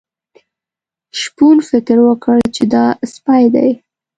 شپون 1.19 1.57
فکر 1.69 1.97
وکړ 2.07 2.35
چې 2.55 2.63
دا 2.73 2.85
سپی 3.13 3.43
دی. 3.53 3.69